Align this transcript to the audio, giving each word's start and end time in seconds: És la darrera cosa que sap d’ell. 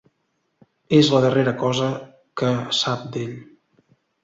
És 0.99 1.11
la 1.15 1.19
darrera 1.25 1.53
cosa 1.65 1.91
que 2.43 2.51
sap 2.81 3.07
d’ell. 3.15 3.39